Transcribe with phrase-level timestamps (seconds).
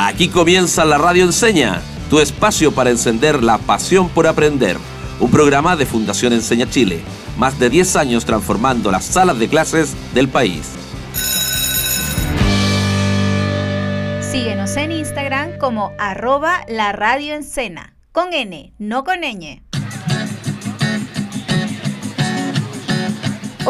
[0.00, 4.76] Aquí comienza la Radio Enseña, tu espacio para encender la pasión por aprender.
[5.18, 7.00] Un programa de Fundación Enseña Chile,
[7.36, 10.70] más de 10 años transformando las salas de clases del país.
[14.20, 16.92] Síguenos en Instagram como arroba la
[18.12, 19.67] con N, no con ñ.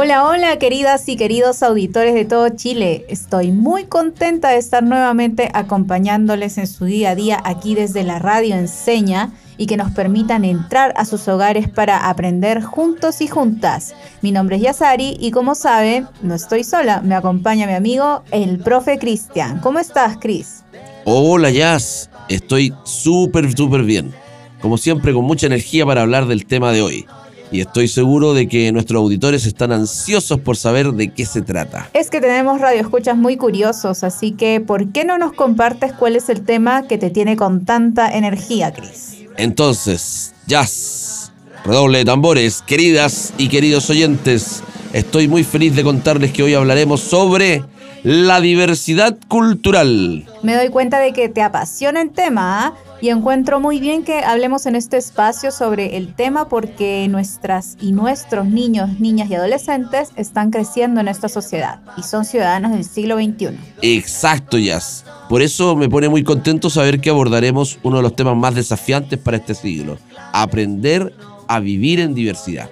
[0.00, 3.04] Hola, hola queridas y queridos auditores de todo Chile.
[3.08, 8.20] Estoy muy contenta de estar nuevamente acompañándoles en su día a día aquí desde la
[8.20, 13.92] radio Enseña y que nos permitan entrar a sus hogares para aprender juntos y juntas.
[14.22, 18.60] Mi nombre es Yasari y como saben, no estoy sola, me acompaña mi amigo el
[18.60, 19.58] profe Cristian.
[19.58, 20.62] ¿Cómo estás, Cris?
[21.06, 22.08] Hola, Yas.
[22.28, 24.14] Estoy súper, súper bien.
[24.60, 27.06] Como siempre, con mucha energía para hablar del tema de hoy
[27.50, 31.88] y estoy seguro de que nuestros auditores están ansiosos por saber de qué se trata.
[31.94, 36.28] Es que tenemos radioescuchas muy curiosos, así que ¿por qué no nos compartes cuál es
[36.28, 39.16] el tema que te tiene con tanta energía, Cris?
[39.36, 41.32] Entonces, jazz,
[41.64, 44.62] redoble de tambores, queridas y queridos oyentes,
[44.92, 47.62] estoy muy feliz de contarles que hoy hablaremos sobre
[48.02, 50.26] la diversidad cultural.
[50.42, 52.74] Me doy cuenta de que te apasiona el tema ¿ah?
[53.00, 57.92] y encuentro muy bien que hablemos en este espacio sobre el tema porque nuestras y
[57.92, 63.16] nuestros niños, niñas y adolescentes están creciendo en esta sociedad y son ciudadanos del siglo
[63.16, 63.58] XXI.
[63.82, 65.04] Exacto, Jazz.
[65.28, 69.18] Por eso me pone muy contento saber que abordaremos uno de los temas más desafiantes
[69.18, 69.98] para este siglo,
[70.32, 71.12] aprender
[71.48, 72.70] a vivir en diversidad.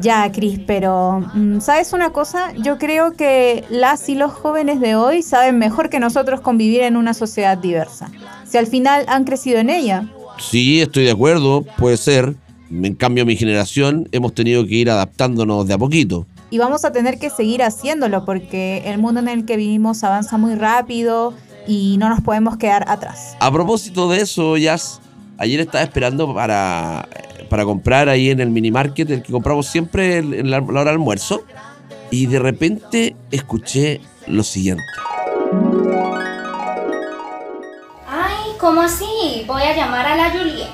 [0.00, 2.52] Ya, Cris, pero mm, ¿sabes una cosa?
[2.56, 6.96] Yo creo que las y los jóvenes de hoy saben mejor que nosotros convivir en
[6.96, 8.10] una sociedad diversa.
[8.46, 10.08] Si al final han crecido en ella.
[10.38, 12.34] Sí, estoy de acuerdo, puede ser.
[12.70, 16.26] En cambio, mi generación hemos tenido que ir adaptándonos de a poquito.
[16.50, 20.38] Y vamos a tener que seguir haciéndolo porque el mundo en el que vivimos avanza
[20.38, 21.34] muy rápido
[21.66, 23.36] y no nos podemos quedar atrás.
[23.40, 25.00] A propósito de eso, Jazz,
[25.38, 27.08] ayer estaba esperando para
[27.48, 30.88] para comprar ahí en el mini market, el que compramos siempre en la, hora del
[30.88, 31.44] almuerzo.
[32.10, 34.82] Y de repente escuché lo siguiente.
[38.06, 39.44] Ay, ¿cómo así?
[39.46, 40.68] Voy a llamar a la Juliet.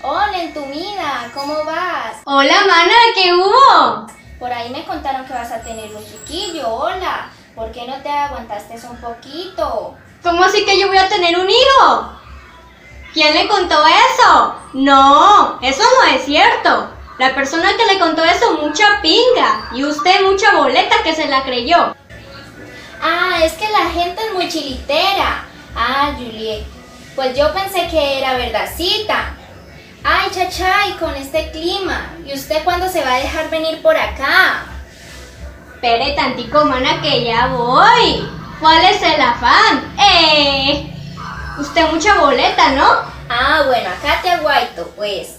[0.00, 2.22] Hola, Entumida, ¿cómo vas?
[2.24, 4.06] Hola, mana, ¿qué hubo?
[4.38, 7.30] Por ahí me contaron que vas a tener un chiquillo, hola.
[7.54, 9.96] ¿Por qué no te aguantaste un poquito?
[10.22, 12.12] ¿Cómo así que yo voy a tener un hijo?
[13.14, 14.54] ¿Quién le contó eso?
[14.74, 16.90] No, eso no es cierto.
[17.18, 21.42] La persona que le contó eso mucha pinga y usted mucha boleta que se la
[21.42, 21.96] creyó.
[23.00, 25.44] Ah, es que la gente es muy chilitera.
[25.74, 26.64] Ah, Juliet,
[27.14, 29.34] pues yo pensé que era verdadcita.
[30.04, 32.12] Ay, chachay, con este clima.
[32.24, 34.64] ¿Y usted cuándo se va a dejar venir por acá?
[35.74, 38.37] Espere tantico, mana, que ya voy.
[38.60, 39.94] ¿Cuál es el afán?
[39.98, 40.92] Eh,
[41.60, 42.86] usted mucha boleta, ¿no?
[43.28, 45.36] Ah, bueno, acá te aguaito, pues.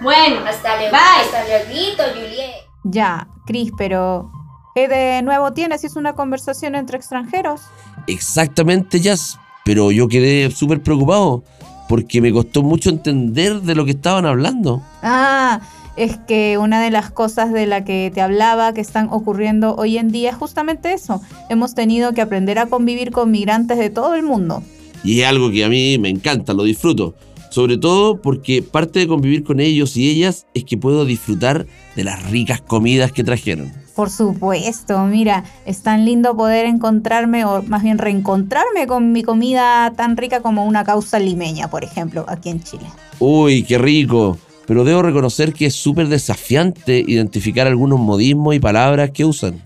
[0.00, 2.50] Bueno, hasta luego, hasta luego, Juliet.
[2.84, 4.30] Ya, Cris, pero
[4.74, 5.84] ¿qué de nuevo tienes?
[5.84, 7.62] ¿Es una conversación entre extranjeros?
[8.06, 9.38] Exactamente, Jazz.
[9.64, 11.44] Pero yo quedé súper preocupado
[11.88, 14.82] porque me costó mucho entender de lo que estaban hablando.
[15.02, 15.60] Ah,
[15.96, 19.98] es que una de las cosas de la que te hablaba que están ocurriendo hoy
[19.98, 21.20] en día es justamente eso.
[21.48, 24.62] Hemos tenido que aprender a convivir con migrantes de todo el mundo.
[25.02, 27.14] Y es algo que a mí me encanta, lo disfruto.
[27.50, 32.04] Sobre todo porque parte de convivir con ellos y ellas es que puedo disfrutar de
[32.04, 33.72] las ricas comidas que trajeron.
[33.96, 39.92] Por supuesto, mira, es tan lindo poder encontrarme o más bien reencontrarme con mi comida
[39.96, 42.86] tan rica como una causa limeña, por ejemplo, aquí en Chile.
[43.18, 44.38] Uy, qué rico
[44.70, 49.60] pero debo reconocer que es súper desafiante identificar algunos modismos y palabras que usan.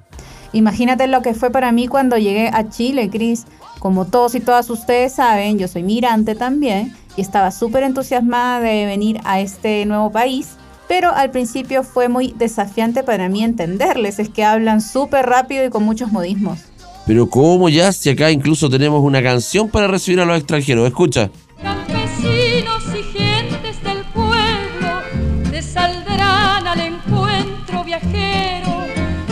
[0.54, 3.44] Imagínate lo que fue para mí cuando llegué a Chile, Cris.
[3.80, 8.86] Como todos y todas ustedes saben, yo soy migrante también y estaba súper entusiasmada de
[8.86, 10.52] venir a este nuevo país,
[10.88, 15.68] pero al principio fue muy desafiante para mí entenderles, es que hablan súper rápido y
[15.68, 16.60] con muchos modismos.
[17.06, 17.92] Pero ¿cómo ya?
[17.92, 21.30] Si acá incluso tenemos una canción para recibir a los extranjeros, escucha.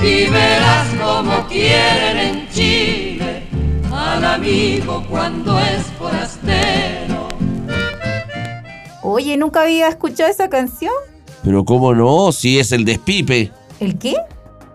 [0.02, 3.43] Y verás como quieren en Chile
[3.93, 7.28] al amigo cuando es forastero.
[9.02, 10.93] Oye, nunca había escuchado esa canción.
[11.44, 13.50] Pero cómo no, si es el despipe.
[13.81, 14.14] ¿El qué?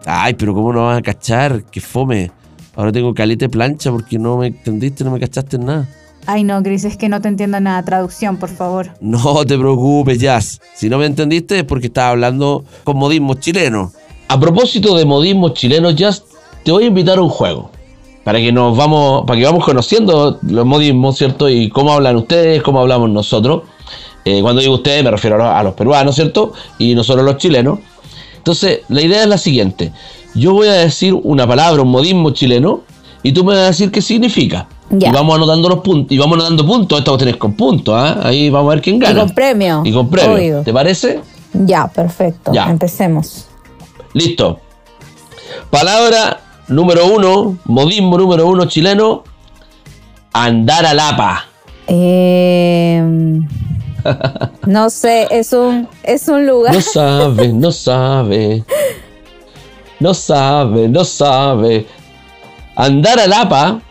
[0.06, 2.32] Ay, pero cómo no vas a cachar, qué fome.
[2.76, 5.90] Ahora tengo calete plancha porque no me entendiste, no me cachaste en nada.
[6.26, 7.84] Ay, no, Gris, es que no te entiendo nada.
[7.84, 8.92] Traducción, por favor.
[9.00, 10.62] No te preocupes, Jazz.
[10.76, 13.92] Si no me entendiste es porque estaba hablando con modismo chileno.
[14.28, 16.26] A propósito de modismos chilenos, Just,
[16.64, 17.72] te voy a invitar a un juego.
[18.24, 21.48] Para que nos vamos, para que vamos conociendo los modismos, ¿cierto?
[21.48, 23.64] Y cómo hablan ustedes, cómo hablamos nosotros.
[24.26, 26.52] Eh, cuando digo ustedes me refiero a los peruanos, ¿cierto?
[26.78, 27.80] Y nosotros los chilenos.
[28.36, 29.94] Entonces, la idea es la siguiente.
[30.36, 32.82] Yo voy a decir una palabra, un modismo chileno,
[33.24, 34.68] y tú me vas a decir qué significa.
[34.90, 35.10] Ya.
[35.10, 36.12] Y vamos anotando los puntos.
[36.12, 37.00] Y vamos anotando puntos.
[37.00, 38.20] Esto tenés con puntos, ¿ah?
[38.24, 39.22] Ahí vamos a ver quién Y gana.
[39.22, 39.82] con premio.
[39.86, 40.34] Y con premio.
[40.34, 40.62] Obvio.
[40.64, 41.22] ¿Te parece?
[41.54, 42.52] Ya, perfecto.
[42.54, 42.70] Ya.
[42.70, 43.48] Empecemos.
[44.18, 44.60] Listo.
[45.70, 49.24] Palabra número uno, modismo número uno chileno,
[50.34, 51.46] andar a lapa.
[51.86, 53.00] Eh,
[54.66, 56.74] no sé, es un, es un lugar.
[56.74, 58.64] No sabe, no sabe.
[60.00, 61.86] No sabe, no sabe.
[62.76, 63.82] Andar a lapa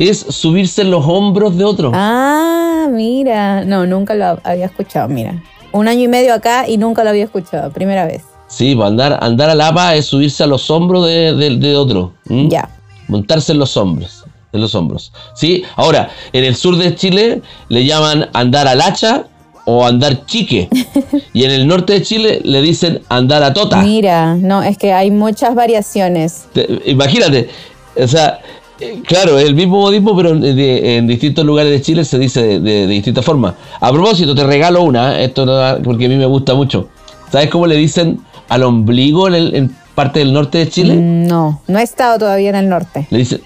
[0.00, 1.92] es subirse en los hombros de otro.
[1.94, 3.64] Ah, mira.
[3.64, 5.40] No, nunca lo había escuchado, mira.
[5.70, 8.24] Un año y medio acá y nunca lo había escuchado, primera vez.
[8.48, 12.12] Sí, pues andar, andar a lapa es subirse a los hombros de, de- de otro.
[12.28, 12.68] Ya.
[13.08, 14.24] Montarse en los hombros.
[14.52, 15.12] En los hombros.
[15.34, 15.64] ¿Sí?
[15.76, 19.24] Ahora, en el sur de Chile le llaman andar al hacha
[19.64, 20.68] o andar chique.
[21.32, 23.82] y en el norte de Chile le dicen andar a tota.
[23.82, 26.46] Mira, no, es que hay muchas variaciones.
[26.52, 27.48] Te- imagínate,
[28.00, 28.38] o sea,
[28.78, 32.60] eh, claro, es el mismo modismo, pero en, distintos lugares de Chile se dice de,
[32.60, 33.54] de- de distintas formas.
[33.80, 36.88] A propósito, te regalo una, esto no- porque a mí me gusta mucho.
[37.32, 40.94] ¿Sabes cómo le dicen al ombligo en, el- en parte del norte de Chile?
[40.94, 43.06] Mm, No, no he estado todavía en el norte.
[43.10, 43.40] Le dicen,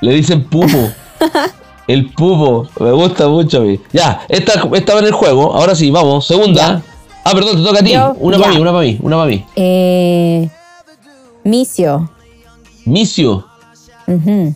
[0.00, 0.90] le dicen pupo.
[1.88, 3.80] el pupo, me gusta mucho a mí.
[3.92, 6.60] Ya, esta, esta va en el juego, ahora sí, vamos, segunda.
[6.60, 6.82] Ya.
[7.24, 7.92] Ah, perdón, te toca a ti.
[7.92, 8.42] Yo, una ya.
[8.42, 9.44] para mí, una para mí, una para mí.
[9.56, 10.48] Eh,
[11.44, 12.10] Micio.
[12.86, 13.46] Micio.
[14.06, 14.54] Ujú.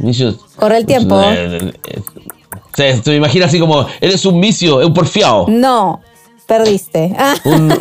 [0.00, 0.36] Micio.
[0.56, 1.20] Corre el tiempo.
[1.24, 2.00] Eh, eh,
[2.74, 5.46] Se, se me imagina así como, eres un micio, un porfiado.
[5.48, 6.00] No,
[6.58, 7.14] perdiste.
[7.44, 7.72] Un,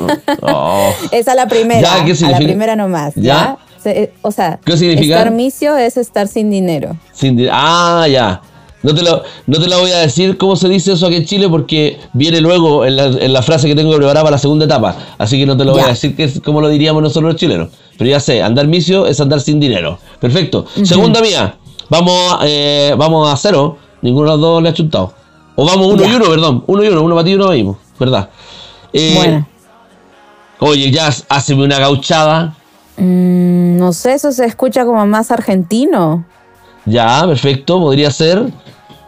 [0.42, 0.90] oh.
[1.12, 1.82] esa la primera.
[1.82, 3.14] Ya, ¿qué a la primera nomás.
[3.16, 3.58] Ya.
[3.84, 3.92] ¿ya?
[3.92, 5.18] Eh, o sea, ¿Qué significa?
[5.18, 6.96] estar micio es estar sin dinero.
[7.14, 8.42] Sin di- ah, ya.
[8.84, 11.26] No te, lo, no te la voy a decir cómo se dice eso aquí en
[11.26, 14.66] Chile porque viene luego en la, en la frase que tengo preparada para la segunda
[14.66, 14.96] etapa.
[15.20, 17.40] Así que no te lo voy a decir que es como lo diríamos nosotros los
[17.40, 17.70] chilenos.
[18.00, 20.00] Pero ya sé, andar micio es andar sin dinero.
[20.20, 20.66] Perfecto.
[20.84, 21.58] Segunda mía.
[21.90, 23.78] Vamos, eh, vamos a cero.
[24.02, 25.14] Ninguno de los dos le ha chuntado.
[25.56, 26.10] O vamos uno Ya.
[26.10, 26.64] y uno, perdón.
[26.66, 27.78] Uno y uno, uno para ti y uno para.
[28.00, 28.30] ¿Verdad?
[28.94, 29.48] Eh, Bueno.
[30.60, 32.54] Oye, ya háceme una gauchada.
[32.98, 36.24] Mm, no sé, eso se escucha como más argentino.
[36.86, 38.46] Ya, perfecto, podría ser.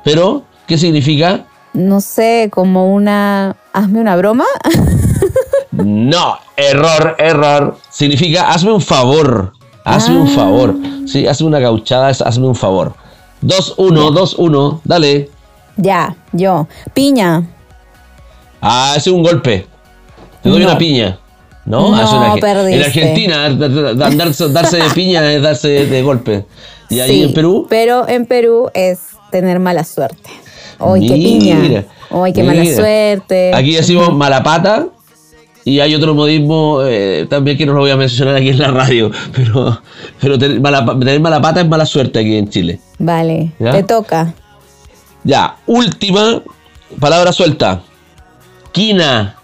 [0.03, 1.45] Pero, ¿qué significa?
[1.74, 3.56] No sé, como una...
[3.74, 4.45] Hazme una broma.
[5.71, 7.77] No, error, error.
[7.89, 9.53] Significa hazme un favor.
[9.83, 10.36] Hazme un Ah.
[10.36, 10.75] favor.
[11.07, 12.94] Sí, hazme una gauchada, es hazme un favor.
[13.41, 15.31] 2-1, 2-1, dale.
[15.75, 16.68] ya, yo.
[16.94, 17.47] Piña.
[18.62, 19.68] Ah, hace un golpe.
[20.43, 20.67] Te doy No.
[20.69, 21.17] una piña.
[21.65, 21.95] ¿No?
[21.95, 22.75] No, perdiste.
[22.75, 26.45] En Argentina, da- da- da- darse, darse de piña es darse de golpe.
[26.89, 27.65] ¿Y ahí Sí, en Perú?
[27.69, 28.99] Pero en Perú es
[29.31, 30.29] tener mala suerte.
[30.79, 31.85] ¡Ay, qué piña!
[32.11, 33.53] ¡Ay, qué mala suerte!
[33.55, 34.87] Aquí decimos mala pata.
[35.65, 38.67] Y hay otro modismo eh, también que no lo voy a mencionar aquí en la
[38.71, 39.09] radio.
[39.33, 39.79] Pero,
[40.19, 42.81] pero tener, mala, pa- tener mala pata es mala suerte aquí en Chile.
[42.99, 43.71] Vale, ¿Ya?
[43.71, 44.33] te toca.
[45.23, 46.41] Ya, última
[46.99, 47.81] palabra suelta.
[48.73, 49.37] Quina.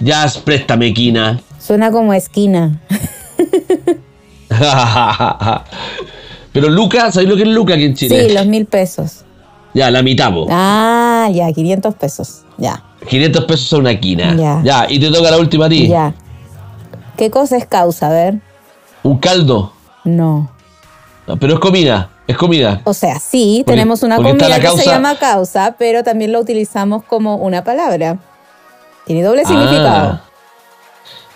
[0.00, 1.40] Ya, préstame quina.
[1.58, 2.80] Suena como esquina.
[6.52, 8.28] Pero Luca, ¿sabéis lo que es Luca aquí en Chile?
[8.28, 9.24] Sí, los mil pesos.
[9.74, 10.46] Ya, la mitad, po.
[10.50, 12.42] Ah, ya, 500 pesos.
[12.58, 14.34] Ya, 500 pesos son una quina.
[14.36, 14.60] Ya.
[14.62, 15.88] Ya, y te toca la última a ti.
[15.88, 16.12] ya.
[17.16, 18.08] ¿Qué cosa es causa?
[18.08, 18.40] A ver.
[19.02, 19.72] Un caldo.
[20.04, 20.50] No.
[21.26, 22.80] No, Pero es comida, es comida.
[22.84, 27.04] O sea, sí, Porque- tenemos una comida que se llama causa, pero también lo utilizamos
[27.04, 28.18] como una palabra.
[29.06, 29.48] Tiene doble Ah.
[29.48, 30.20] significado.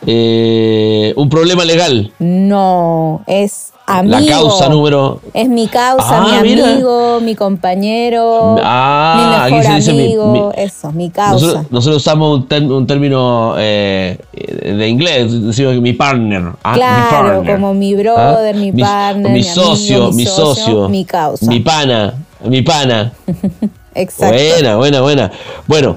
[0.07, 2.13] Eh, un problema legal.
[2.19, 4.19] No, es amigo.
[4.21, 5.21] La causa número.
[5.33, 6.71] Es mi causa, Ah, mi mira.
[6.73, 11.33] amigo, mi compañero, Ah, mi aquí mejor se dice mi- amigo, mi- eso, mi causa.
[11.33, 16.43] Nosotros, nosotros usamos un, término eh, de inglés, decimos que mi partner.
[16.63, 17.55] ah, mi Claro, partner.
[17.57, 21.47] como mi brother, mi partner, mi mi socio, amigo, mi mi socio, socio, mi causa.
[21.47, 23.13] mi pana, mi pana.
[23.95, 24.35] Exacto.
[24.37, 25.33] Buena, buena, buena.
[25.67, 25.97] Bueno,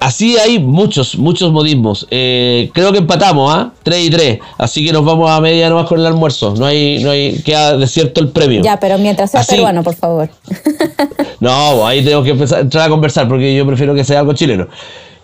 [0.00, 2.06] así hay muchos, muchos modismos.
[2.10, 3.72] Eh, creo que empatamos, ¿ah?
[3.82, 4.38] 3 y 3.
[4.58, 6.54] Así que nos vamos a media nomás con el almuerzo.
[6.56, 8.62] No hay, no hay, queda desierto el premio.
[8.62, 10.28] Ya, pero mientras sea Así- peruano, por favor.
[11.40, 14.68] No, ahí tengo que empezar, entrar a conversar porque yo prefiero que sea algo chileno.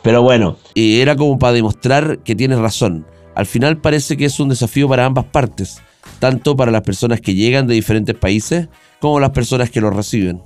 [0.01, 0.57] Pero bueno.
[0.73, 3.07] Y era como para demostrar que tienes razón.
[3.35, 5.83] Al final parece que es un desafío para ambas partes,
[6.19, 8.69] tanto para las personas que llegan de diferentes países
[8.99, 10.41] como las personas que los reciben.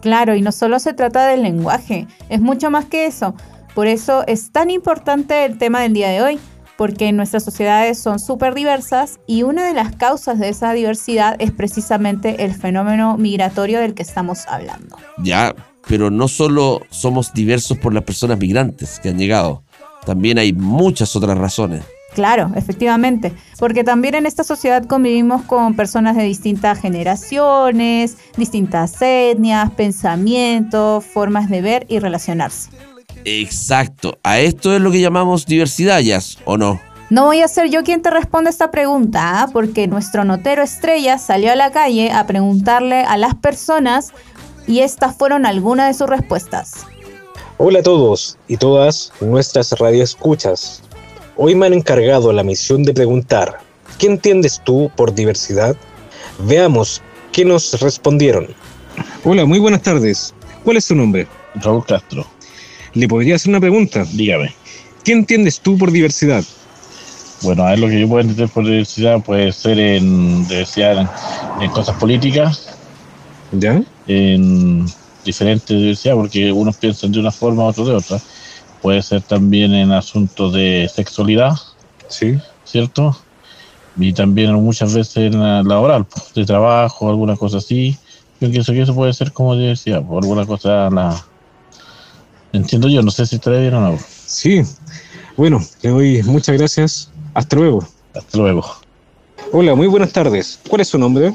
[0.00, 3.34] Claro, y no solo se trata del lenguaje, es mucho más que eso.
[3.74, 6.38] Por eso es tan importante el tema del día de hoy.
[6.78, 11.50] porque nuestras sociedades son súper diversas y una de las causas de esa diversidad es
[11.50, 14.96] precisamente el fenómeno migratorio del que estamos hablando.
[15.18, 15.56] Ya,
[15.88, 19.64] pero no solo somos diversos por las personas migrantes que han llegado,
[20.06, 21.82] también hay muchas otras razones.
[22.14, 29.70] Claro, efectivamente, porque también en esta sociedad convivimos con personas de distintas generaciones, distintas etnias,
[29.72, 32.70] pensamientos, formas de ver y relacionarse.
[33.24, 36.80] Exacto, a esto es lo que llamamos diversidad, Jazz, ¿o no?
[37.10, 39.48] No voy a ser yo quien te responda esta pregunta, ¿ah?
[39.52, 44.12] porque nuestro notero estrella salió a la calle a preguntarle a las personas
[44.66, 46.86] y estas fueron algunas de sus respuestas.
[47.56, 50.82] Hola a todos y todas nuestras radioescuchas.
[51.40, 53.60] Hoy me han encargado la misión de preguntar,
[53.96, 55.76] ¿qué entiendes tú por diversidad?
[56.40, 58.48] Veamos qué nos respondieron.
[59.22, 60.34] Hola, muy buenas tardes.
[60.64, 61.28] ¿Cuál es tu nombre?
[61.54, 62.26] Raúl Castro,
[62.94, 64.04] ¿Le podría hacer una pregunta?
[64.14, 64.52] dígame.
[65.04, 66.42] ¿Qué entiendes tú por diversidad?
[67.42, 71.08] Bueno, a ver lo que yo puedo entender por diversidad puede ser en diversidad en,
[71.62, 72.76] en cosas políticas,
[73.52, 73.80] ¿Ya?
[74.08, 74.86] en
[75.24, 78.20] diferentes diversidad, porque unos piensan de una forma, otros de otra.
[78.82, 81.52] Puede ser también en asuntos de sexualidad,
[82.08, 82.38] Sí.
[82.64, 83.16] ¿cierto?
[83.96, 87.96] Y también muchas veces en la laboral, pues, de trabajo, alguna cosa así.
[88.40, 91.24] Yo pienso que eso puede ser como diversidad, por alguna cosa la...
[92.52, 93.98] Entiendo yo, no sé si estaré bien o no.
[94.26, 94.62] Sí.
[95.36, 97.10] Bueno, le doy muchas gracias.
[97.34, 97.86] Hasta luego.
[98.14, 98.64] Hasta luego.
[99.52, 100.60] Hola, muy buenas tardes.
[100.68, 101.34] ¿Cuál es su nombre?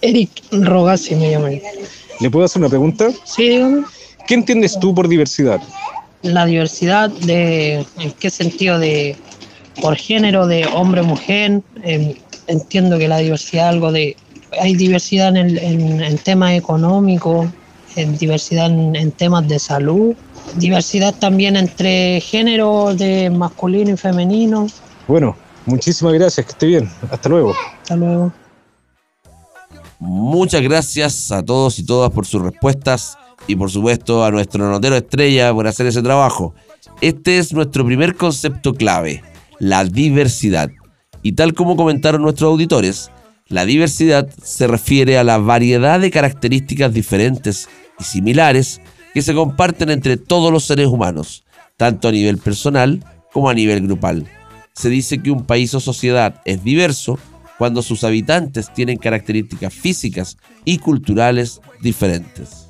[0.00, 1.48] Eric Rogasi me llamo.
[2.20, 3.08] ¿Le puedo hacer una pregunta?
[3.24, 3.84] Sí, dígame.
[4.26, 5.60] ¿Qué entiendes tú por diversidad?
[6.24, 8.78] La diversidad de, ¿en qué sentido?
[8.78, 9.16] De,
[9.80, 11.60] por género, de hombre, mujer.
[11.82, 12.14] Em,
[12.46, 14.16] entiendo que la diversidad, algo de,
[14.60, 17.46] hay diversidad en, el, en, en temas económicos,
[17.96, 20.14] en diversidad en, en temas de salud,
[20.56, 24.66] diversidad también entre géneros de masculino y femenino.
[25.06, 26.46] Bueno, muchísimas gracias.
[26.46, 26.90] Que esté bien.
[27.10, 27.54] Hasta luego.
[27.82, 28.32] Hasta luego.
[29.98, 34.96] Muchas gracias a todos y todas por sus respuestas y por supuesto a nuestro notero
[34.96, 36.54] estrella por hacer ese trabajo.
[37.00, 39.22] Este es nuestro primer concepto clave,
[39.58, 40.70] la diversidad.
[41.22, 43.10] Y tal como comentaron nuestros auditores,
[43.48, 48.80] la diversidad se refiere a la variedad de características diferentes y similares
[49.12, 51.44] que se comparten entre todos los seres humanos,
[51.76, 54.26] tanto a nivel personal como a nivel grupal.
[54.74, 57.18] Se dice que un país o sociedad es diverso
[57.58, 62.63] cuando sus habitantes tienen características físicas y culturales diferentes.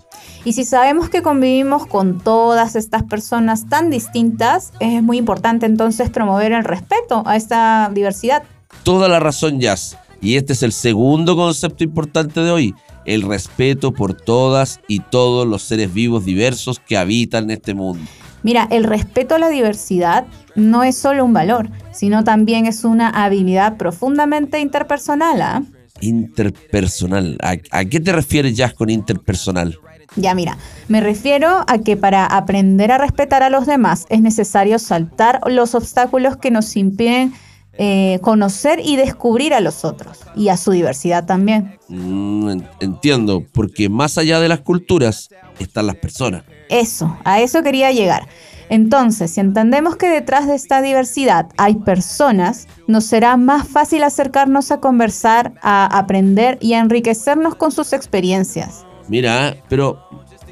[0.45, 6.11] Y si sabemos que convivimos con todas estas personas tan distintas, es muy importante entonces
[6.11, 8.43] promover el respeto a esta diversidad.
[8.83, 9.97] Toda la razón, Jazz.
[10.21, 12.75] Y este es el segundo concepto importante de hoy,
[13.07, 18.05] el respeto por todas y todos los seres vivos diversos que habitan este mundo.
[18.43, 23.09] Mira, el respeto a la diversidad no es solo un valor, sino también es una
[23.09, 25.41] habilidad profundamente interpersonal.
[25.41, 25.63] ¿ah?
[26.03, 27.39] Interpersonal.
[27.43, 29.79] ¿A, a qué te refieres, Jazz, con interpersonal?
[30.17, 30.57] Ya mira,
[30.89, 35.75] me refiero a que para aprender a respetar a los demás es necesario saltar los
[35.75, 37.33] obstáculos que nos impiden
[37.77, 41.77] eh, conocer y descubrir a los otros y a su diversidad también.
[41.89, 45.29] Mm, en- entiendo, porque más allá de las culturas
[45.59, 46.45] están las personas.
[46.69, 48.29] Eso, a eso quería llegar.
[48.69, 54.71] Entonces, si entendemos que detrás de esta diversidad hay personas, nos será más fácil acercarnos
[54.71, 58.87] a conversar, a aprender y a enriquecernos con sus experiencias.
[59.09, 59.99] Mira, pero,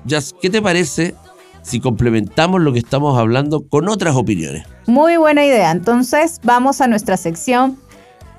[0.05, 1.15] Jazz, ¿qué te parece
[1.63, 4.65] si complementamos lo que estamos hablando con otras opiniones?
[4.87, 5.71] Muy buena idea.
[5.71, 7.79] Entonces, vamos a nuestra sección.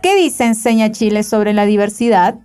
[0.01, 2.35] ¿Qué dice Enseña Chile sobre la diversidad?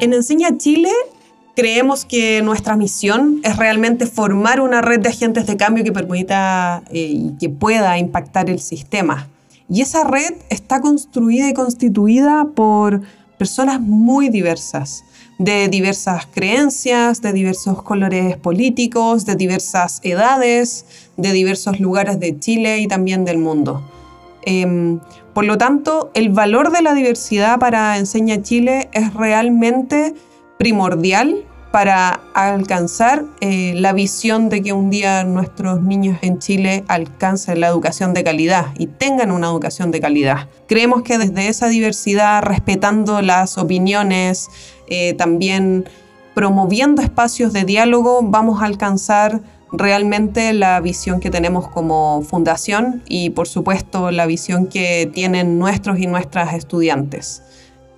[0.00, 0.90] En Enseña Chile
[1.54, 6.82] creemos que nuestra misión es realmente formar una red de agentes de cambio que permita
[6.90, 9.28] eh, y que pueda impactar el sistema.
[9.68, 13.02] Y esa red está construida y constituida por
[13.38, 15.04] personas muy diversas,
[15.38, 22.78] de diversas creencias, de diversos colores políticos, de diversas edades, de diversos lugares de Chile
[22.78, 23.82] y también del mundo.
[24.42, 25.00] Em,
[25.32, 30.14] por lo tanto, el valor de la diversidad para Enseña Chile es realmente
[30.58, 31.44] primordial
[31.74, 37.66] para alcanzar eh, la visión de que un día nuestros niños en Chile alcancen la
[37.66, 40.48] educación de calidad y tengan una educación de calidad.
[40.68, 44.50] Creemos que desde esa diversidad, respetando las opiniones,
[44.86, 45.88] eh, también
[46.32, 49.40] promoviendo espacios de diálogo, vamos a alcanzar
[49.72, 55.98] realmente la visión que tenemos como fundación y por supuesto la visión que tienen nuestros
[55.98, 57.42] y nuestras estudiantes.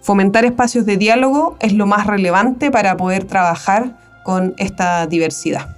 [0.06, 5.75] Fomentar espacios de diálogo es lo más relevante para poder trabajar con esta diversidad.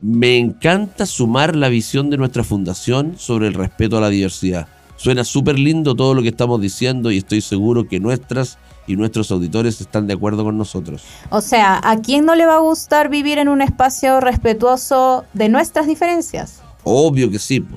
[0.00, 4.68] Me encanta sumar la visión de nuestra fundación sobre el respeto a la diversidad.
[4.96, 9.30] Suena súper lindo todo lo que estamos diciendo y estoy seguro que nuestras y nuestros
[9.30, 11.02] auditores están de acuerdo con nosotros.
[11.28, 15.50] O sea, ¿a quién no le va a gustar vivir en un espacio respetuoso de
[15.50, 16.62] nuestras diferencias?
[16.84, 17.76] Obvio que sí, po.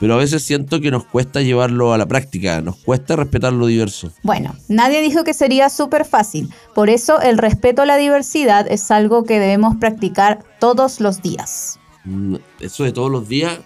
[0.00, 3.66] Pero a veces siento que nos cuesta llevarlo a la práctica, nos cuesta respetar lo
[3.66, 4.10] diverso.
[4.22, 6.50] Bueno, nadie dijo que sería súper fácil.
[6.74, 11.78] Por eso el respeto a la diversidad es algo que debemos practicar todos los días.
[12.04, 13.58] Mm, Eso de todos los días,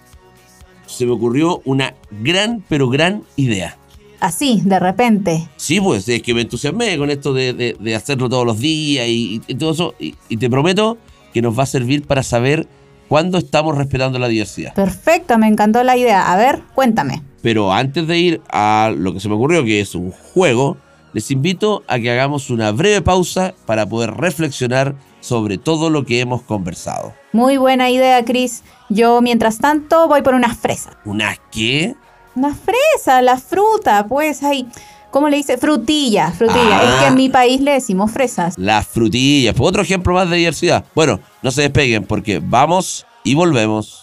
[0.87, 3.77] se me ocurrió una gran, pero gran idea.
[4.19, 5.49] Así, de repente.
[5.57, 9.07] Sí, pues es que me entusiasmé con esto de, de- de hacerlo todos los días
[9.07, 9.95] y, y todo eso.
[9.99, 10.97] Y, y te prometo
[11.33, 12.67] que nos va a servir para saber
[13.11, 14.73] cuándo estamos respetando la diversidad.
[14.73, 16.31] Perfecto, me encantó la idea.
[16.31, 17.21] A ver, cuéntame.
[17.41, 20.77] Pero antes de ir a lo que se me ocurrió, que es un juego,
[21.11, 26.21] les invito a que hagamos una breve pausa para poder reflexionar sobre todo lo que
[26.21, 27.13] hemos conversado.
[27.33, 28.63] Muy buena idea, Chris.
[28.87, 30.93] Yo, mientras tanto, voy por unas fresas.
[31.03, 31.97] ¿Una qué?
[32.35, 34.69] Una fresa, la fruta, pues ahí.
[35.11, 35.57] ¿Cómo le dice?
[35.57, 36.79] Frutilla, frutilla.
[36.79, 36.83] Ah.
[36.83, 38.57] Es que en mi país le decimos fresas.
[38.57, 39.55] Las frutillas.
[39.59, 40.85] Otro ejemplo más de diversidad.
[40.95, 44.00] Bueno, no se despeguen porque vamos y volvemos.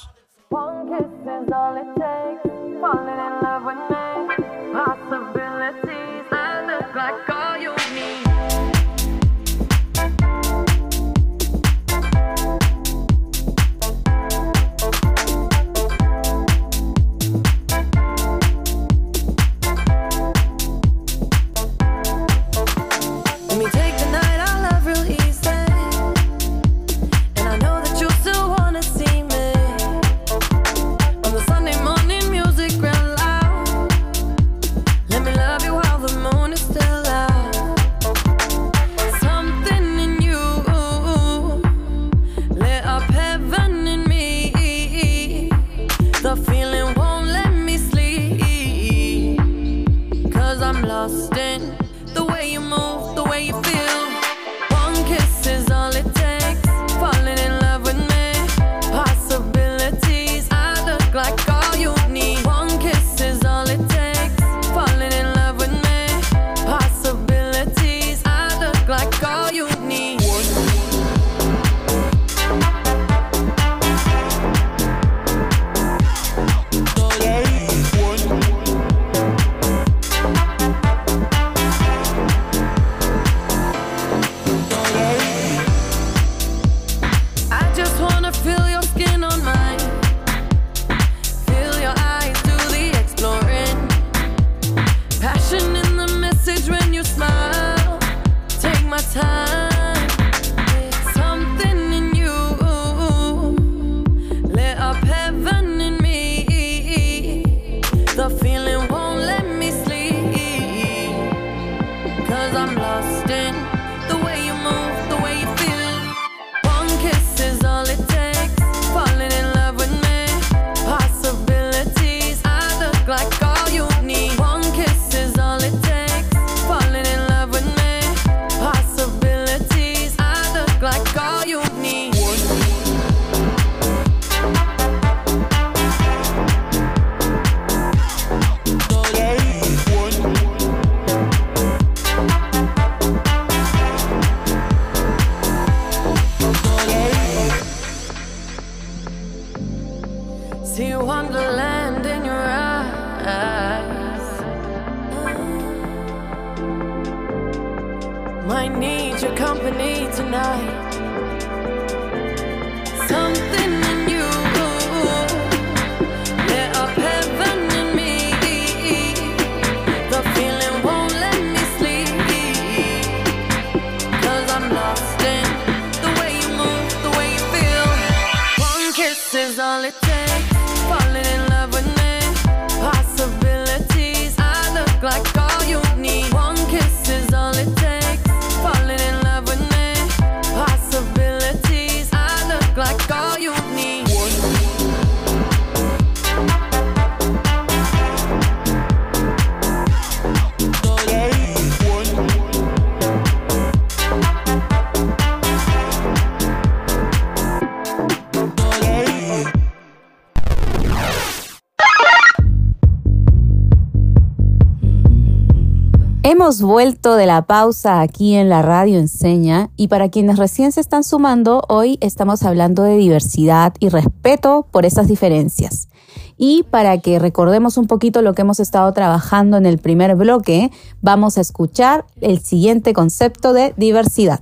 [216.48, 220.80] Hemos vuelto de la pausa aquí en la radio Enseña y para quienes recién se
[220.80, 225.90] están sumando, hoy estamos hablando de diversidad y respeto por esas diferencias.
[226.38, 230.70] Y para que recordemos un poquito lo que hemos estado trabajando en el primer bloque,
[231.02, 234.40] vamos a escuchar el siguiente concepto de diversidad.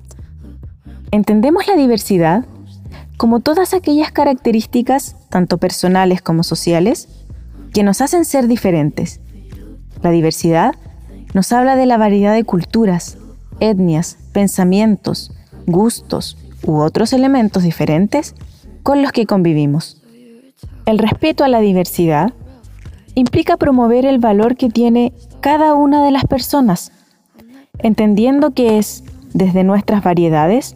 [1.11, 2.45] Entendemos la diversidad
[3.17, 7.09] como todas aquellas características, tanto personales como sociales,
[7.75, 9.19] que nos hacen ser diferentes.
[10.03, 10.77] La diversidad
[11.37, 13.19] nos habla de la variedad de culturas,
[13.61, 15.33] etnias, pensamientos,
[15.67, 18.35] gustos u otros elementos diferentes
[18.83, 20.01] con los que convivimos.
[20.87, 22.33] El respeto a la diversidad
[23.15, 26.91] implica promover el valor que tiene cada una de las personas,
[27.81, 30.75] entendiendo que es desde nuestras variedades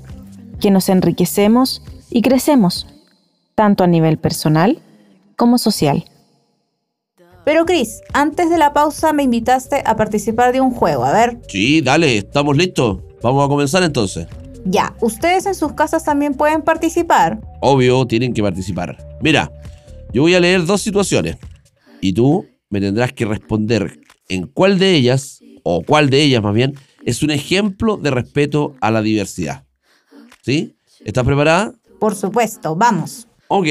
[0.60, 2.86] que nos enriquecemos y crecemos,
[3.54, 4.82] tanto a nivel personal
[5.36, 6.04] como social.
[7.44, 11.38] Pero Chris, antes de la pausa me invitaste a participar de un juego, a ver.
[11.48, 12.98] Sí, dale, estamos listos.
[13.22, 14.26] Vamos a comenzar entonces.
[14.64, 17.40] Ya, ustedes en sus casas también pueden participar.
[17.60, 18.96] Obvio, tienen que participar.
[19.22, 19.50] Mira,
[20.12, 21.36] yo voy a leer dos situaciones
[22.00, 26.54] y tú me tendrás que responder en cuál de ellas, o cuál de ellas más
[26.54, 26.74] bien,
[27.04, 29.64] es un ejemplo de respeto a la diversidad.
[30.42, 30.76] ¿Sí?
[31.04, 31.72] ¿Estás preparada?
[31.98, 33.26] Por supuesto, vamos.
[33.48, 33.66] Ok.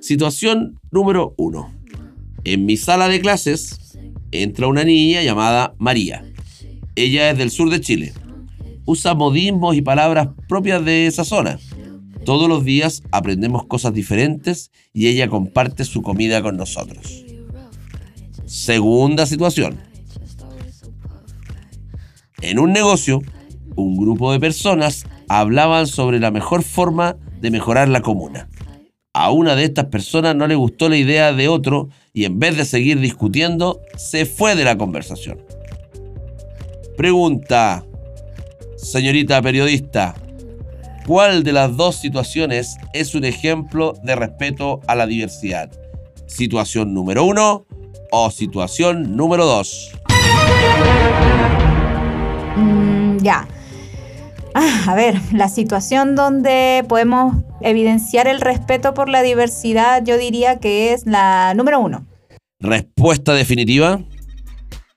[0.00, 1.79] Situación número uno.
[2.44, 3.98] En mi sala de clases
[4.32, 6.24] entra una niña llamada María.
[6.96, 8.12] Ella es del sur de Chile.
[8.86, 11.58] Usa modismos y palabras propias de esa zona.
[12.24, 17.24] Todos los días aprendemos cosas diferentes y ella comparte su comida con nosotros.
[18.46, 19.78] Segunda situación.
[22.42, 23.20] En un negocio,
[23.76, 28.49] un grupo de personas hablaban sobre la mejor forma de mejorar la comuna.
[29.12, 32.56] A una de estas personas no le gustó la idea de otro y en vez
[32.56, 35.42] de seguir discutiendo, se fue de la conversación.
[36.96, 37.84] Pregunta,
[38.76, 40.14] señorita periodista,
[41.08, 45.72] ¿cuál de las dos situaciones es un ejemplo de respeto a la diversidad?
[46.26, 47.66] ¿Situación número uno
[48.12, 49.90] o situación número dos?
[52.56, 53.48] Mm, ya.
[54.54, 60.58] Ah, a ver, la situación donde podemos evidenciar el respeto por la diversidad, yo diría
[60.58, 62.06] que es la número uno.
[62.58, 64.00] ¿Respuesta definitiva?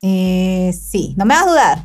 [0.02, 1.78] Eh, sí, no me vas a dudar.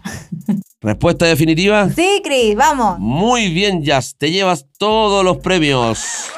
[0.82, 1.90] ¿Respuesta definitiva?
[1.90, 3.00] Sí, Chris, vamos.
[3.00, 6.30] Muy bien, Jazz, te llevas todos los premios.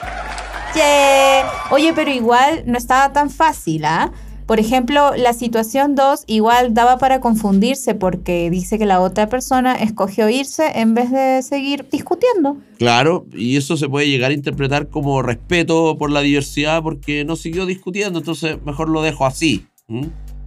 [1.72, 4.12] Oye, pero igual no estaba tan fácil, ¿ah?
[4.52, 9.76] Por ejemplo, la situación 2 igual daba para confundirse porque dice que la otra persona
[9.76, 12.58] escogió irse en vez de seguir discutiendo.
[12.78, 17.38] Claro, y eso se puede llegar a interpretar como respeto por la diversidad porque no
[17.38, 19.68] siguió discutiendo, entonces mejor lo dejo así.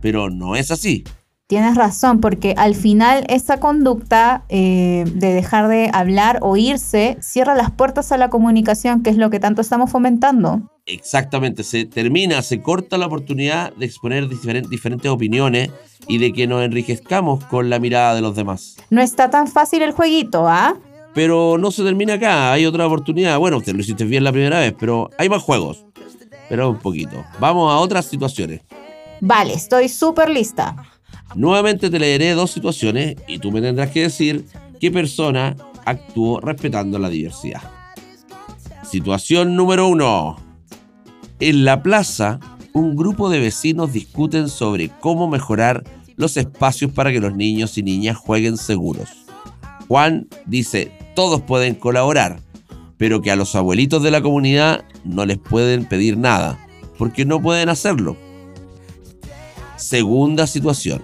[0.03, 1.05] Pero no es así.
[1.47, 7.55] Tienes razón, porque al final esa conducta eh, de dejar de hablar o irse cierra
[7.55, 10.61] las puertas a la comunicación, que es lo que tanto estamos fomentando.
[10.87, 15.71] Exactamente, se termina, se corta la oportunidad de exponer diferen- diferentes opiniones
[16.09, 18.77] y de que nos enriquezcamos con la mirada de los demás.
[18.91, 20.77] No está tan fácil el jueguito, ¿ah?
[21.15, 23.39] Pero no se termina acá, hay otra oportunidad.
[23.39, 25.87] Bueno, usted lo hiciste bien la primera vez, pero hay más juegos.
[26.51, 27.25] Pero un poquito.
[27.41, 28.61] Vamos a otras situaciones.
[29.21, 30.77] Vale, estoy súper lista.
[31.35, 34.45] Nuevamente te leeré dos situaciones y tú me tendrás que decir
[34.79, 37.63] qué persona actuó respetando la diversidad.
[38.83, 40.37] Situación número uno.
[41.41, 42.39] En la plaza,
[42.73, 45.83] un grupo de vecinos discuten sobre cómo mejorar
[46.17, 49.09] los espacios para que los niños y niñas jueguen seguros.
[49.89, 52.41] Juan dice, todos pueden colaborar,
[52.97, 56.59] pero que a los abuelitos de la comunidad no les pueden pedir nada,
[56.99, 58.17] porque no pueden hacerlo.
[59.77, 61.03] Segunda situación.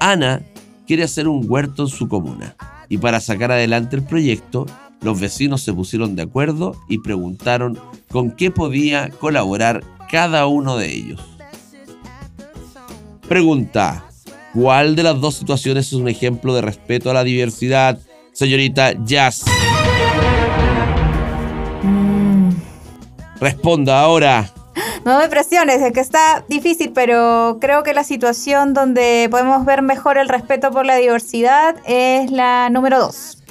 [0.00, 0.42] Ana
[0.86, 2.56] quiere hacer un huerto en su comuna
[2.90, 4.66] y para sacar adelante el proyecto,
[5.04, 7.78] los vecinos se pusieron de acuerdo y preguntaron
[8.10, 11.20] con qué podía colaborar cada uno de ellos.
[13.28, 14.06] Pregunta,
[14.54, 17.98] ¿cuál de las dos situaciones es un ejemplo de respeto a la diversidad,
[18.32, 19.44] señorita Jazz?
[23.40, 24.50] Responda ahora.
[25.04, 29.82] No me presiones, es que está difícil, pero creo que la situación donde podemos ver
[29.82, 33.43] mejor el respeto por la diversidad es la número dos.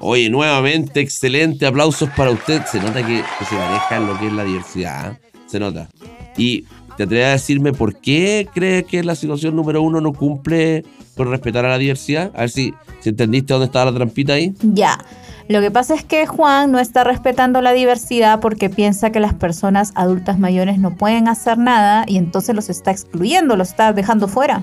[0.00, 1.66] Oye, nuevamente, excelente.
[1.66, 2.62] Aplausos para usted.
[2.66, 5.12] Se nota que, que se maneja lo que es la diversidad.
[5.12, 5.18] ¿eh?
[5.46, 5.88] Se nota.
[6.36, 6.64] Y
[6.96, 10.84] te atreves a decirme por qué crees que la situación número uno no cumple
[11.16, 12.32] con respetar a la diversidad.
[12.34, 14.54] A ver si, si entendiste dónde estaba la trampita ahí.
[14.62, 14.98] Ya.
[15.48, 19.32] Lo que pasa es que Juan no está respetando la diversidad porque piensa que las
[19.32, 24.28] personas adultas mayores no pueden hacer nada y entonces los está excluyendo, los está dejando
[24.28, 24.62] fuera.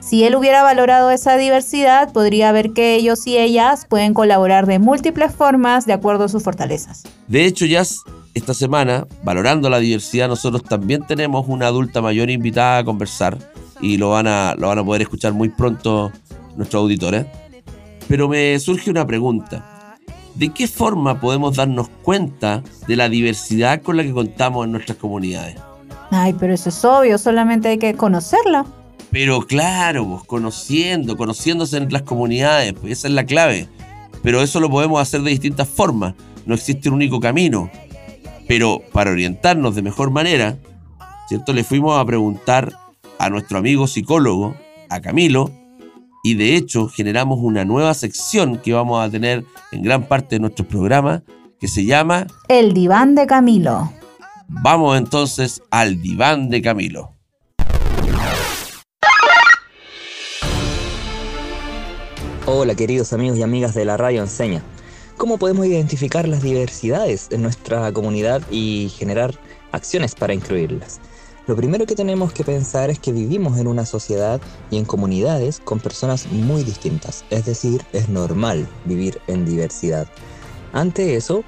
[0.00, 4.78] Si él hubiera valorado esa diversidad, podría ver que ellos y ellas pueden colaborar de
[4.78, 7.04] múltiples formas de acuerdo a sus fortalezas.
[7.28, 7.82] De hecho, ya
[8.32, 13.36] esta semana, valorando la diversidad, nosotros también tenemos una adulta mayor invitada a conversar
[13.80, 16.10] y lo van a, lo van a poder escuchar muy pronto
[16.56, 17.26] nuestros auditores.
[18.08, 19.96] Pero me surge una pregunta.
[20.34, 24.96] ¿De qué forma podemos darnos cuenta de la diversidad con la que contamos en nuestras
[24.96, 25.56] comunidades?
[26.10, 28.64] Ay, pero eso es obvio, solamente hay que conocerla.
[29.10, 33.68] Pero claro, pues, conociendo, conociéndose en las comunidades, pues esa es la clave.
[34.22, 36.14] Pero eso lo podemos hacer de distintas formas.
[36.46, 37.70] No existe un único camino.
[38.46, 40.58] Pero para orientarnos de mejor manera,
[41.28, 41.52] ¿cierto?
[41.52, 42.72] Le fuimos a preguntar
[43.18, 44.56] a nuestro amigo psicólogo,
[44.88, 45.50] a Camilo,
[46.22, 50.40] y de hecho generamos una nueva sección que vamos a tener en gran parte de
[50.40, 51.22] nuestros programas,
[51.58, 53.92] que se llama El diván de Camilo.
[54.48, 57.14] Vamos entonces al diván de Camilo.
[62.52, 64.64] Hola queridos amigos y amigas de la radio Enseña.
[65.16, 69.38] ¿Cómo podemos identificar las diversidades en nuestra comunidad y generar
[69.70, 70.98] acciones para incluirlas?
[71.46, 75.60] Lo primero que tenemos que pensar es que vivimos en una sociedad y en comunidades
[75.60, 80.08] con personas muy distintas, es decir, es normal vivir en diversidad.
[80.72, 81.44] Ante eso,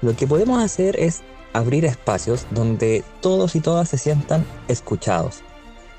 [0.00, 1.20] lo que podemos hacer es
[1.52, 5.42] abrir espacios donde todos y todas se sientan escuchados.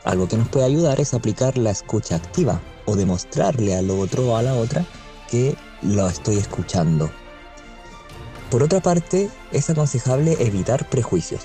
[0.03, 4.38] Algo que nos puede ayudar es aplicar la escucha activa o demostrarle al otro o
[4.38, 4.86] a la otra
[5.30, 7.10] que lo estoy escuchando.
[8.50, 11.41] Por otra parte, es aconsejable evitar prejuicios.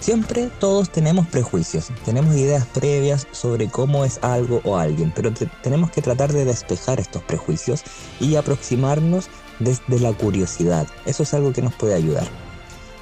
[0.00, 5.50] Siempre todos tenemos prejuicios, tenemos ideas previas sobre cómo es algo o alguien, pero te-
[5.62, 7.82] tenemos que tratar de despejar estos prejuicios
[8.18, 9.28] y aproximarnos
[9.58, 10.86] desde la curiosidad.
[11.04, 12.26] Eso es algo que nos puede ayudar.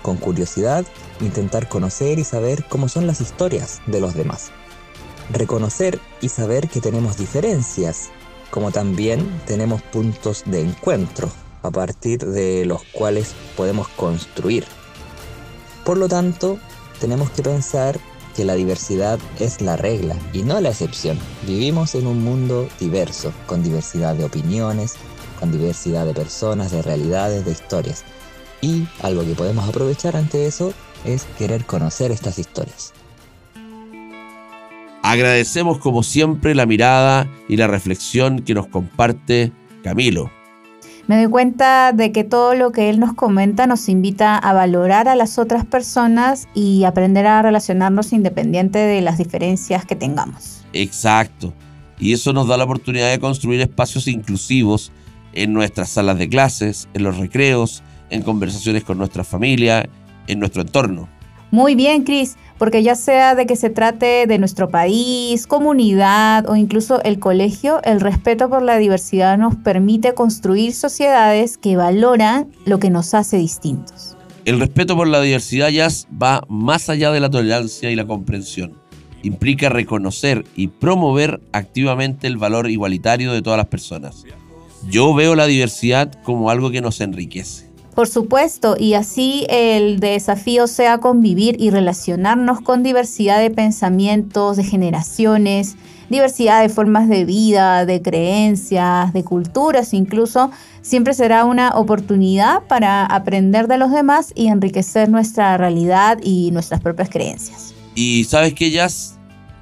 [0.02, 0.84] Con curiosidad,
[1.20, 4.50] intentar conocer y saber cómo son las historias de los demás.
[5.30, 8.08] Reconocer y saber que tenemos diferencias,
[8.50, 11.30] como también tenemos puntos de encuentro
[11.62, 14.64] a partir de los cuales podemos construir.
[15.84, 16.58] Por lo tanto,
[17.00, 17.98] tenemos que pensar
[18.34, 21.18] que la diversidad es la regla y no la excepción.
[21.46, 24.94] Vivimos en un mundo diverso, con diversidad de opiniones,
[25.40, 28.04] con diversidad de personas, de realidades, de historias.
[28.60, 30.72] Y algo que podemos aprovechar ante eso
[31.04, 32.92] es querer conocer estas historias.
[35.08, 40.30] Agradecemos como siempre la mirada y la reflexión que nos comparte Camilo.
[41.06, 45.08] Me doy cuenta de que todo lo que él nos comenta nos invita a valorar
[45.08, 50.62] a las otras personas y aprender a relacionarnos independiente de las diferencias que tengamos.
[50.74, 51.54] Exacto.
[51.98, 54.92] Y eso nos da la oportunidad de construir espacios inclusivos
[55.32, 59.88] en nuestras salas de clases, en los recreos, en conversaciones con nuestra familia,
[60.26, 61.08] en nuestro entorno.
[61.50, 66.56] Muy bien, Cris, porque ya sea de que se trate de nuestro país, comunidad o
[66.56, 72.78] incluso el colegio, el respeto por la diversidad nos permite construir sociedades que valoran lo
[72.78, 74.16] que nos hace distintos.
[74.44, 75.88] El respeto por la diversidad ya
[76.22, 78.74] va más allá de la tolerancia y la comprensión.
[79.22, 84.24] Implica reconocer y promover activamente el valor igualitario de todas las personas.
[84.88, 87.67] Yo veo la diversidad como algo que nos enriquece.
[87.98, 94.62] Por supuesto, y así el desafío sea convivir y relacionarnos con diversidad de pensamientos, de
[94.62, 95.74] generaciones,
[96.08, 103.04] diversidad de formas de vida, de creencias, de culturas incluso, siempre será una oportunidad para
[103.04, 107.74] aprender de los demás y enriquecer nuestra realidad y nuestras propias creencias.
[107.96, 109.18] Y sabes que Jazz,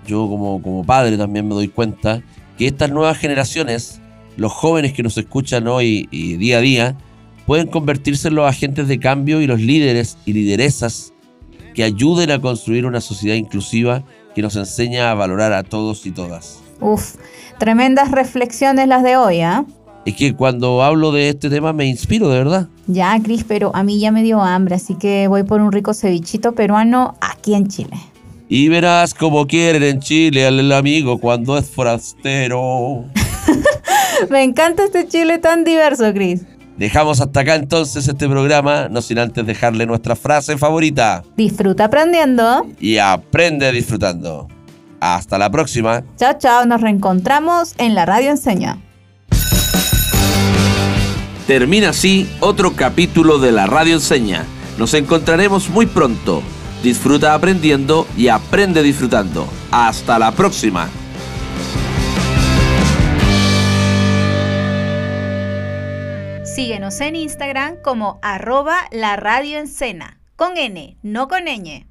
[0.07, 2.23] yo como, como padre también me doy cuenta
[2.59, 3.99] que estas nuevas generaciones,
[4.37, 6.97] los jóvenes que nos escuchan hoy y día a día,
[7.47, 11.13] pueden convertirse en los agentes de cambio y los líderes y lideresas
[11.75, 14.03] que ayuden a construir una sociedad inclusiva
[14.35, 16.61] que nos enseña a valorar a todos y todas.
[16.81, 17.15] Uf,
[17.59, 19.65] tremendas reflexiones las de hoy, ¿ah?
[20.05, 22.69] Es que cuando hablo de este tema me inspiro, de verdad.
[22.87, 25.95] Ya, Cris, pero a mí ya me dio hambre, así que voy por un rico
[25.95, 27.97] cevichito peruano aquí en Chile.
[28.49, 33.05] Y verás como quieren en Chile al amigo cuando es forastero.
[34.31, 36.43] Me encanta este Chile tan diverso, Cris.
[36.77, 41.23] Dejamos hasta acá entonces este programa, no sin antes dejarle nuestra frase favorita.
[41.37, 42.67] Disfruta aprendiendo.
[42.79, 44.47] Y aprende disfrutando.
[45.01, 46.03] Hasta la próxima.
[46.17, 48.79] Chao, chao, nos reencontramos en la radio enseña.
[51.47, 54.45] Termina así otro capítulo de la radio enseña.
[54.79, 56.43] Nos encontraremos muy pronto.
[56.83, 59.47] Disfruta aprendiendo y aprende disfrutando.
[59.71, 60.91] Hasta la próxima.
[66.57, 69.59] Síguenos en Instagram como arroba la radio
[70.37, 71.85] con N, no con ñ.